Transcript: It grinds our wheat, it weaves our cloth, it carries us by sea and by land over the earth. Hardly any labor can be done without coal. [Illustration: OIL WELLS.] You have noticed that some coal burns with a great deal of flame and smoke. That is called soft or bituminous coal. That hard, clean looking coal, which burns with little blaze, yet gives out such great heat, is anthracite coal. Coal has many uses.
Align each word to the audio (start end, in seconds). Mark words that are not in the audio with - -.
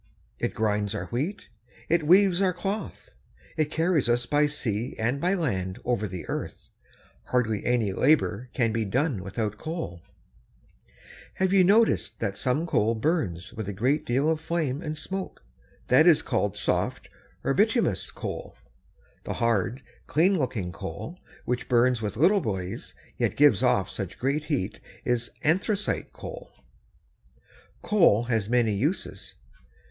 It 0.39 0.55
grinds 0.55 0.95
our 0.95 1.05
wheat, 1.11 1.47
it 1.87 2.07
weaves 2.07 2.41
our 2.41 2.53
cloth, 2.53 3.09
it 3.55 3.69
carries 3.69 4.09
us 4.09 4.25
by 4.25 4.47
sea 4.47 4.95
and 4.97 5.21
by 5.21 5.35
land 5.35 5.77
over 5.85 6.07
the 6.07 6.27
earth. 6.27 6.71
Hardly 7.25 7.63
any 7.63 7.93
labor 7.93 8.49
can 8.55 8.71
be 8.71 8.83
done 8.83 9.21
without 9.21 9.59
coal. 9.59 10.01
[Illustration: 11.39 11.39
OIL 11.41 11.45
WELLS.] 11.45 11.53
You 11.53 11.57
have 11.59 11.65
noticed 11.67 12.19
that 12.19 12.35
some 12.35 12.65
coal 12.65 12.95
burns 12.95 13.53
with 13.53 13.69
a 13.69 13.73
great 13.73 14.03
deal 14.03 14.27
of 14.31 14.39
flame 14.41 14.81
and 14.81 14.97
smoke. 14.97 15.43
That 15.89 16.07
is 16.07 16.23
called 16.23 16.57
soft 16.57 17.07
or 17.43 17.53
bituminous 17.53 18.09
coal. 18.09 18.57
That 19.25 19.33
hard, 19.35 19.83
clean 20.07 20.39
looking 20.39 20.71
coal, 20.71 21.19
which 21.45 21.69
burns 21.69 22.01
with 22.01 22.17
little 22.17 22.41
blaze, 22.41 22.95
yet 23.17 23.35
gives 23.37 23.61
out 23.61 23.91
such 23.91 24.17
great 24.17 24.45
heat, 24.45 24.79
is 25.05 25.29
anthracite 25.43 26.11
coal. 26.11 26.49
Coal 27.83 28.23
has 28.23 28.49
many 28.49 28.73
uses. 28.73 29.35